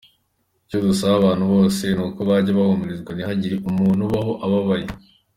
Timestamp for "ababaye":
4.45-4.87